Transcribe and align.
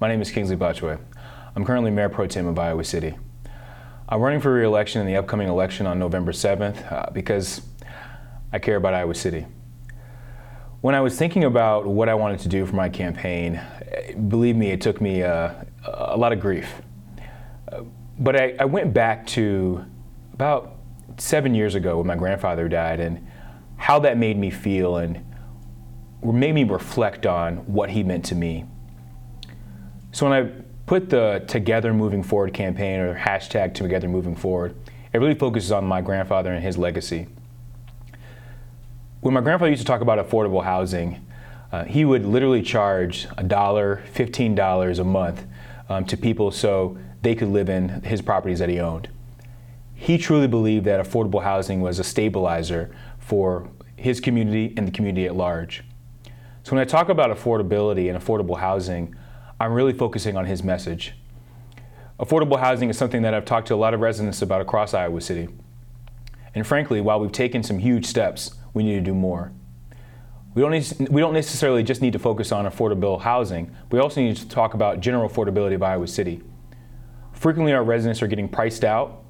My 0.00 0.08
name 0.08 0.22
is 0.22 0.30
Kingsley 0.30 0.56
Botchway. 0.56 0.98
I'm 1.54 1.62
currently 1.62 1.90
Mayor 1.90 2.08
Pro 2.08 2.26
Tem 2.26 2.46
of 2.46 2.58
Iowa 2.58 2.84
City. 2.84 3.18
I'm 4.08 4.22
running 4.22 4.40
for 4.40 4.54
re-election 4.54 5.02
in 5.02 5.06
the 5.06 5.16
upcoming 5.16 5.46
election 5.46 5.86
on 5.86 5.98
November 5.98 6.32
7th 6.32 6.90
uh, 6.90 7.10
because 7.10 7.60
I 8.50 8.58
care 8.60 8.76
about 8.76 8.94
Iowa 8.94 9.14
City. 9.14 9.44
When 10.80 10.94
I 10.94 11.02
was 11.02 11.18
thinking 11.18 11.44
about 11.44 11.86
what 11.86 12.08
I 12.08 12.14
wanted 12.14 12.40
to 12.40 12.48
do 12.48 12.64
for 12.64 12.74
my 12.76 12.88
campaign, 12.88 13.60
believe 14.28 14.56
me, 14.56 14.70
it 14.70 14.80
took 14.80 15.02
me 15.02 15.22
uh, 15.22 15.52
a 15.84 16.16
lot 16.16 16.32
of 16.32 16.40
grief. 16.40 16.80
Uh, 17.70 17.82
but 18.18 18.40
I, 18.40 18.56
I 18.58 18.64
went 18.64 18.94
back 18.94 19.26
to 19.28 19.84
about 20.32 20.76
seven 21.18 21.54
years 21.54 21.74
ago 21.74 21.98
when 21.98 22.06
my 22.06 22.16
grandfather 22.16 22.70
died 22.70 23.00
and 23.00 23.28
how 23.76 23.98
that 23.98 24.16
made 24.16 24.38
me 24.38 24.48
feel 24.48 24.96
and 24.96 25.22
made 26.24 26.54
me 26.54 26.64
reflect 26.64 27.26
on 27.26 27.58
what 27.66 27.90
he 27.90 28.02
meant 28.02 28.24
to 28.24 28.34
me. 28.34 28.64
So 30.12 30.28
when 30.28 30.44
I 30.44 30.50
put 30.86 31.08
the 31.08 31.44
Together 31.46 31.94
Moving 31.94 32.22
Forward 32.22 32.52
campaign 32.52 32.98
or 32.98 33.14
hashtag 33.14 33.74
Together 33.74 34.08
Moving 34.08 34.34
Forward, 34.34 34.74
it 35.12 35.18
really 35.18 35.34
focuses 35.36 35.70
on 35.70 35.84
my 35.84 36.00
grandfather 36.00 36.52
and 36.52 36.62
his 36.62 36.76
legacy. 36.76 37.28
When 39.20 39.34
my 39.34 39.40
grandfather 39.40 39.70
used 39.70 39.82
to 39.82 39.86
talk 39.86 40.00
about 40.00 40.18
affordable 40.18 40.64
housing, 40.64 41.24
uh, 41.70 41.84
he 41.84 42.04
would 42.04 42.26
literally 42.26 42.62
charge 42.62 43.28
a 43.38 43.44
dollar, 43.44 44.02
fifteen 44.12 44.56
dollars 44.56 44.98
a 44.98 45.04
month 45.04 45.46
um, 45.88 46.04
to 46.06 46.16
people 46.16 46.50
so 46.50 46.98
they 47.22 47.36
could 47.36 47.48
live 47.48 47.68
in 47.68 48.02
his 48.02 48.20
properties 48.20 48.58
that 48.58 48.68
he 48.68 48.80
owned. 48.80 49.08
He 49.94 50.18
truly 50.18 50.48
believed 50.48 50.86
that 50.86 51.04
affordable 51.04 51.42
housing 51.42 51.80
was 51.80 51.98
a 51.98 52.04
stabilizer 52.04 52.94
for 53.18 53.68
his 53.94 54.18
community 54.20 54.74
and 54.76 54.88
the 54.88 54.92
community 54.92 55.26
at 55.26 55.36
large. 55.36 55.84
So 56.62 56.74
when 56.74 56.80
I 56.80 56.84
talk 56.84 57.10
about 57.10 57.30
affordability 57.30 58.10
and 58.10 58.18
affordable 58.18 58.58
housing, 58.58 59.14
I'm 59.60 59.74
really 59.74 59.92
focusing 59.92 60.38
on 60.38 60.46
his 60.46 60.64
message. 60.64 61.12
Affordable 62.18 62.58
housing 62.58 62.88
is 62.88 62.96
something 62.96 63.20
that 63.22 63.34
I've 63.34 63.44
talked 63.44 63.68
to 63.68 63.74
a 63.74 63.76
lot 63.76 63.92
of 63.92 64.00
residents 64.00 64.40
about 64.40 64.62
across 64.62 64.94
Iowa 64.94 65.20
City. 65.20 65.48
And 66.54 66.66
frankly, 66.66 67.02
while 67.02 67.20
we've 67.20 67.30
taken 67.30 67.62
some 67.62 67.78
huge 67.78 68.06
steps, 68.06 68.54
we 68.72 68.82
need 68.82 68.94
to 68.94 69.02
do 69.02 69.14
more. 69.14 69.52
We 70.54 70.62
don't, 70.62 70.70
need, 70.72 71.10
we 71.10 71.20
don't 71.20 71.34
necessarily 71.34 71.82
just 71.82 72.00
need 72.00 72.14
to 72.14 72.18
focus 72.18 72.52
on 72.52 72.64
affordable 72.64 73.20
housing, 73.20 73.76
we 73.92 73.98
also 73.98 74.22
need 74.22 74.36
to 74.38 74.48
talk 74.48 74.72
about 74.72 75.00
general 75.00 75.28
affordability 75.28 75.74
of 75.74 75.82
Iowa 75.82 76.06
City. 76.06 76.42
Frequently, 77.34 77.74
our 77.74 77.84
residents 77.84 78.22
are 78.22 78.26
getting 78.26 78.48
priced 78.48 78.82
out, 78.82 79.24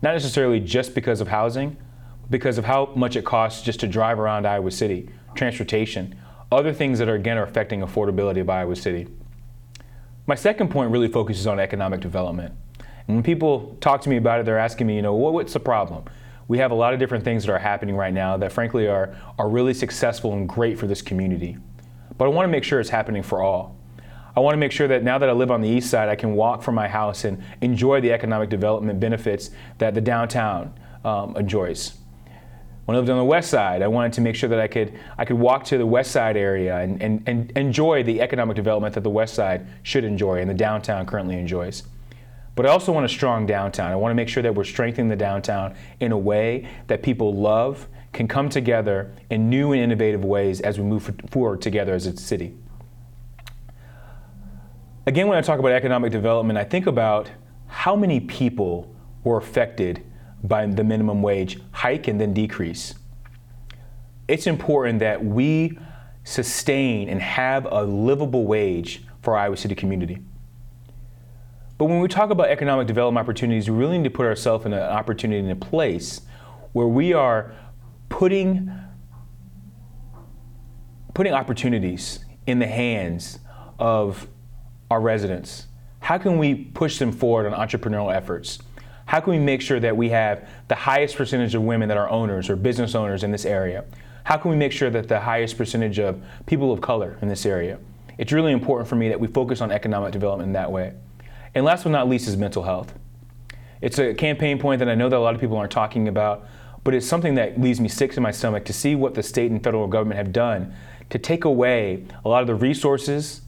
not 0.00 0.14
necessarily 0.14 0.60
just 0.60 0.94
because 0.94 1.20
of 1.20 1.28
housing, 1.28 1.76
but 2.22 2.30
because 2.30 2.56
of 2.56 2.64
how 2.64 2.90
much 2.96 3.16
it 3.16 3.24
costs 3.26 3.62
just 3.62 3.80
to 3.80 3.86
drive 3.86 4.18
around 4.18 4.46
Iowa 4.46 4.70
City, 4.70 5.10
transportation, 5.34 6.18
other 6.50 6.72
things 6.72 6.98
that 6.98 7.08
are 7.08 7.16
again 7.16 7.36
are 7.36 7.44
affecting 7.44 7.80
affordability 7.80 8.40
of 8.40 8.48
Iowa 8.48 8.76
City. 8.76 9.06
My 10.26 10.34
second 10.34 10.70
point 10.70 10.90
really 10.90 11.08
focuses 11.08 11.46
on 11.46 11.60
economic 11.60 12.00
development. 12.00 12.54
And 13.06 13.16
when 13.16 13.22
people 13.22 13.76
talk 13.82 14.00
to 14.02 14.08
me 14.08 14.16
about 14.16 14.40
it, 14.40 14.46
they're 14.46 14.58
asking 14.58 14.86
me, 14.86 14.96
you 14.96 15.02
know, 15.02 15.14
what's 15.14 15.52
the 15.52 15.60
problem? 15.60 16.04
We 16.48 16.56
have 16.58 16.70
a 16.70 16.74
lot 16.74 16.94
of 16.94 16.98
different 16.98 17.24
things 17.24 17.44
that 17.44 17.52
are 17.52 17.58
happening 17.58 17.94
right 17.94 18.12
now 18.12 18.38
that 18.38 18.50
frankly 18.50 18.88
are, 18.88 19.14
are 19.38 19.50
really 19.50 19.74
successful 19.74 20.32
and 20.32 20.48
great 20.48 20.78
for 20.78 20.86
this 20.86 21.02
community. 21.02 21.58
But 22.16 22.24
I 22.24 22.28
want 22.28 22.46
to 22.46 22.50
make 22.50 22.64
sure 22.64 22.80
it's 22.80 22.88
happening 22.88 23.22
for 23.22 23.42
all. 23.42 23.76
I 24.34 24.40
want 24.40 24.54
to 24.54 24.58
make 24.58 24.72
sure 24.72 24.88
that 24.88 25.02
now 25.04 25.18
that 25.18 25.28
I 25.28 25.32
live 25.32 25.50
on 25.50 25.60
the 25.60 25.68
east 25.68 25.90
side, 25.90 26.08
I 26.08 26.16
can 26.16 26.34
walk 26.34 26.62
from 26.62 26.74
my 26.74 26.88
house 26.88 27.24
and 27.24 27.42
enjoy 27.60 28.00
the 28.00 28.12
economic 28.12 28.48
development 28.48 28.98
benefits 28.98 29.50
that 29.76 29.94
the 29.94 30.00
downtown 30.00 30.72
um, 31.04 31.36
enjoys. 31.36 31.98
When 32.84 32.96
I 32.96 32.98
lived 32.98 33.10
on 33.10 33.16
the 33.16 33.24
west 33.24 33.50
side, 33.50 33.80
I 33.80 33.86
wanted 33.86 34.12
to 34.14 34.20
make 34.20 34.36
sure 34.36 34.48
that 34.50 34.60
I 34.60 34.68
could, 34.68 34.92
I 35.16 35.24
could 35.24 35.38
walk 35.38 35.64
to 35.64 35.78
the 35.78 35.86
west 35.86 36.10
side 36.10 36.36
area 36.36 36.78
and, 36.78 37.02
and, 37.02 37.22
and 37.26 37.50
enjoy 37.56 38.02
the 38.02 38.20
economic 38.20 38.56
development 38.56 38.94
that 38.94 39.02
the 39.02 39.10
west 39.10 39.34
side 39.34 39.66
should 39.82 40.04
enjoy 40.04 40.40
and 40.40 40.50
the 40.50 40.54
downtown 40.54 41.06
currently 41.06 41.38
enjoys. 41.38 41.84
But 42.56 42.66
I 42.66 42.68
also 42.68 42.92
want 42.92 43.06
a 43.06 43.08
strong 43.08 43.46
downtown. 43.46 43.90
I 43.90 43.96
want 43.96 44.10
to 44.10 44.14
make 44.14 44.28
sure 44.28 44.42
that 44.42 44.54
we're 44.54 44.64
strengthening 44.64 45.08
the 45.08 45.16
downtown 45.16 45.74
in 46.00 46.12
a 46.12 46.18
way 46.18 46.68
that 46.86 47.02
people 47.02 47.34
love, 47.34 47.88
can 48.12 48.28
come 48.28 48.48
together 48.48 49.12
in 49.28 49.50
new 49.50 49.72
and 49.72 49.82
innovative 49.82 50.24
ways 50.24 50.60
as 50.60 50.78
we 50.78 50.84
move 50.84 51.10
forward 51.30 51.60
together 51.60 51.94
as 51.94 52.06
a 52.06 52.16
city. 52.16 52.54
Again, 55.06 55.26
when 55.26 55.36
I 55.36 55.40
talk 55.40 55.58
about 55.58 55.72
economic 55.72 56.12
development, 56.12 56.58
I 56.58 56.64
think 56.64 56.86
about 56.86 57.30
how 57.66 57.96
many 57.96 58.20
people 58.20 58.94
were 59.24 59.36
affected 59.36 60.04
by 60.44 60.66
the 60.66 60.84
minimum 60.84 61.22
wage 61.22 61.58
hike 61.72 62.06
and 62.06 62.20
then 62.20 62.32
decrease. 62.32 62.94
It's 64.28 64.46
important 64.46 65.00
that 65.00 65.24
we 65.24 65.78
sustain 66.22 67.08
and 67.08 67.20
have 67.20 67.66
a 67.70 67.82
livable 67.82 68.44
wage 68.44 69.04
for 69.22 69.34
our 69.34 69.44
Iowa 69.46 69.56
City 69.56 69.74
community. 69.74 70.18
But 71.76 71.86
when 71.86 72.00
we 72.00 72.08
talk 72.08 72.30
about 72.30 72.48
economic 72.48 72.86
development 72.86 73.24
opportunities, 73.24 73.68
we 73.68 73.76
really 73.76 73.98
need 73.98 74.04
to 74.04 74.10
put 74.10 74.26
ourselves 74.26 74.64
in 74.64 74.72
an 74.72 74.80
opportunity 74.80 75.40
in 75.40 75.50
a 75.50 75.56
place 75.56 76.20
where 76.72 76.86
we 76.86 77.12
are 77.12 77.54
putting 78.08 78.70
putting 81.14 81.32
opportunities 81.32 82.24
in 82.46 82.58
the 82.58 82.66
hands 82.66 83.38
of 83.78 84.26
our 84.90 85.00
residents. 85.00 85.68
How 86.00 86.18
can 86.18 86.38
we 86.38 86.54
push 86.54 86.98
them 86.98 87.12
forward 87.12 87.52
on 87.52 87.68
entrepreneurial 87.68 88.14
efforts? 88.14 88.58
How 89.06 89.20
can 89.20 89.32
we 89.32 89.38
make 89.38 89.60
sure 89.60 89.80
that 89.80 89.96
we 89.96 90.08
have 90.10 90.48
the 90.68 90.74
highest 90.74 91.16
percentage 91.16 91.54
of 91.54 91.62
women 91.62 91.88
that 91.88 91.96
are 91.96 92.08
owners 92.08 92.48
or 92.48 92.56
business 92.56 92.94
owners 92.94 93.22
in 93.22 93.30
this 93.30 93.44
area? 93.44 93.84
How 94.24 94.38
can 94.38 94.50
we 94.50 94.56
make 94.56 94.72
sure 94.72 94.88
that 94.90 95.08
the 95.08 95.20
highest 95.20 95.58
percentage 95.58 95.98
of 95.98 96.22
people 96.46 96.72
of 96.72 96.80
color 96.80 97.18
in 97.20 97.28
this 97.28 97.44
area? 97.44 97.78
It's 98.16 98.32
really 98.32 98.52
important 98.52 98.88
for 98.88 98.96
me 98.96 99.08
that 99.10 99.20
we 99.20 99.28
focus 99.28 99.60
on 99.60 99.70
economic 99.70 100.12
development 100.12 100.48
in 100.48 100.52
that 100.54 100.72
way. 100.72 100.94
And 101.54 101.64
last 101.64 101.84
but 101.84 101.90
not 101.90 102.08
least 102.08 102.26
is 102.26 102.36
mental 102.36 102.62
health. 102.62 102.94
It's 103.80 103.98
a 103.98 104.14
campaign 104.14 104.58
point 104.58 104.78
that 104.78 104.88
I 104.88 104.94
know 104.94 105.10
that 105.10 105.16
a 105.16 105.20
lot 105.20 105.34
of 105.34 105.40
people 105.40 105.58
aren't 105.58 105.72
talking 105.72 106.08
about, 106.08 106.46
but 106.84 106.94
it's 106.94 107.06
something 107.06 107.34
that 107.34 107.60
leaves 107.60 107.80
me 107.80 107.88
sick 107.88 108.12
to 108.12 108.20
my 108.20 108.30
stomach 108.30 108.64
to 108.64 108.72
see 108.72 108.94
what 108.94 109.14
the 109.14 109.22
state 109.22 109.50
and 109.50 109.62
federal 109.62 109.86
government 109.86 110.16
have 110.16 110.32
done 110.32 110.74
to 111.10 111.18
take 111.18 111.44
away 111.44 112.04
a 112.24 112.28
lot 112.28 112.40
of 112.40 112.46
the 112.46 112.54
resources 112.54 113.42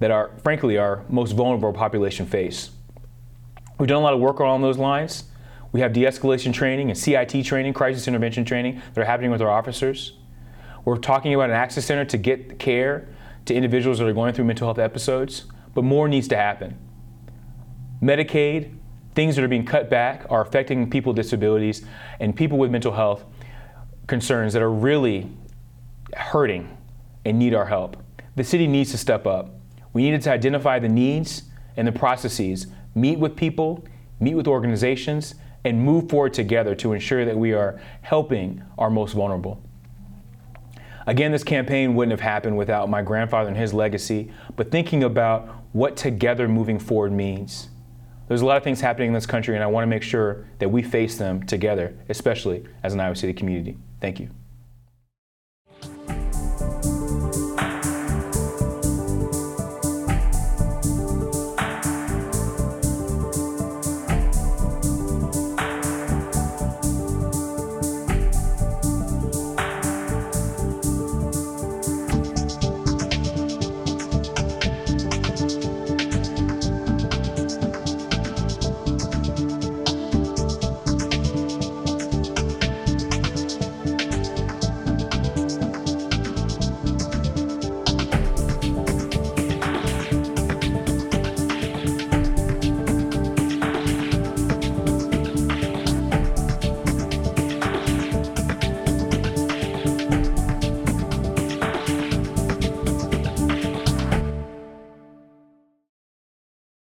that 0.00 0.10
are, 0.10 0.32
frankly, 0.42 0.78
our 0.78 1.04
most 1.08 1.32
vulnerable 1.32 1.72
population 1.72 2.26
face. 2.26 2.70
We've 3.78 3.88
done 3.88 3.98
a 3.98 4.04
lot 4.04 4.14
of 4.14 4.20
work 4.20 4.38
along 4.38 4.62
those 4.62 4.78
lines. 4.78 5.24
We 5.72 5.80
have 5.80 5.92
de-escalation 5.92 6.52
training 6.52 6.90
and 6.90 6.98
CIT 6.98 7.44
training, 7.44 7.72
crisis 7.72 8.06
intervention 8.06 8.44
training 8.44 8.82
that 8.92 9.00
are 9.00 9.04
happening 9.04 9.30
with 9.30 9.40
our 9.40 9.50
officers. 9.50 10.12
We're 10.84 10.96
talking 10.96 11.34
about 11.34 11.50
an 11.50 11.56
access 11.56 11.84
center 11.86 12.04
to 12.06 12.18
get 12.18 12.58
care 12.58 13.08
to 13.46 13.54
individuals 13.54 13.98
that 13.98 14.06
are 14.06 14.12
going 14.12 14.34
through 14.34 14.44
mental 14.44 14.66
health 14.66 14.78
episodes, 14.78 15.44
but 15.74 15.82
more 15.82 16.08
needs 16.08 16.28
to 16.28 16.36
happen. 16.36 16.76
Medicaid, 18.02 18.74
things 19.14 19.36
that 19.36 19.44
are 19.44 19.48
being 19.48 19.64
cut 19.64 19.88
back 19.88 20.26
are 20.28 20.42
affecting 20.42 20.90
people 20.90 21.12
with 21.12 21.16
disabilities 21.16 21.84
and 22.20 22.34
people 22.34 22.58
with 22.58 22.70
mental 22.70 22.92
health 22.92 23.24
concerns 24.06 24.52
that 24.52 24.62
are 24.62 24.70
really 24.70 25.30
hurting 26.14 26.76
and 27.24 27.38
need 27.38 27.54
our 27.54 27.66
help. 27.66 27.96
The 28.36 28.44
city 28.44 28.66
needs 28.66 28.90
to 28.90 28.98
step 28.98 29.26
up. 29.26 29.50
We 29.92 30.02
needed 30.02 30.22
to 30.22 30.32
identify 30.32 30.78
the 30.78 30.88
needs 30.88 31.44
and 31.76 31.86
the 31.86 31.92
processes 31.92 32.66
meet 32.94 33.18
with 33.18 33.36
people, 33.36 33.84
meet 34.20 34.34
with 34.34 34.46
organizations, 34.46 35.34
and 35.64 35.80
move 35.80 36.08
forward 36.08 36.34
together 36.34 36.74
to 36.74 36.92
ensure 36.92 37.24
that 37.24 37.36
we 37.36 37.52
are 37.52 37.80
helping 38.02 38.62
our 38.78 38.90
most 38.90 39.12
vulnerable. 39.12 39.62
Again, 41.06 41.32
this 41.32 41.44
campaign 41.44 41.94
wouldn't 41.94 42.12
have 42.12 42.20
happened 42.20 42.56
without 42.56 42.88
my 42.88 43.02
grandfather 43.02 43.48
and 43.48 43.56
his 43.56 43.74
legacy, 43.74 44.30
but 44.56 44.70
thinking 44.70 45.02
about 45.04 45.48
what 45.72 45.96
together 45.96 46.48
moving 46.48 46.78
forward 46.78 47.12
means. 47.12 47.68
There's 48.28 48.40
a 48.40 48.46
lot 48.46 48.56
of 48.56 48.64
things 48.64 48.80
happening 48.80 49.08
in 49.08 49.14
this 49.14 49.26
country, 49.26 49.54
and 49.54 49.64
I 49.64 49.66
want 49.66 49.82
to 49.82 49.88
make 49.88 50.02
sure 50.02 50.46
that 50.58 50.68
we 50.68 50.82
face 50.82 51.18
them 51.18 51.44
together, 51.44 51.96
especially 52.08 52.64
as 52.82 52.94
an 52.94 53.00
Iowa 53.00 53.16
City 53.16 53.32
community. 53.32 53.76
Thank 54.00 54.20
you. 54.20 54.30